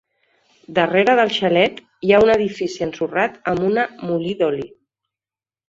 [0.77, 1.77] Darrere del xalet,
[2.09, 4.69] hi ha un edifici ensorrat amb una molí d'oli.